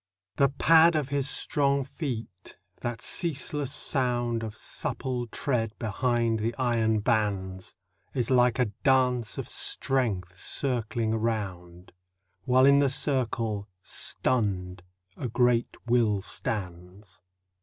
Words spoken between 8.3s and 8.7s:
like